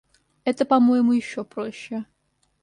[0.45, 2.05] Это, по-моему, еще проще.